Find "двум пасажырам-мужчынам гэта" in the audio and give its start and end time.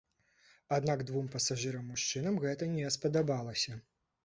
1.09-2.73